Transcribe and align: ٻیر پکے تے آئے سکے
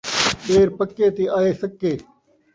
ٻیر 0.45 0.67
پکے 0.77 1.07
تے 1.15 1.23
آئے 1.37 1.49
سکے 1.61 1.93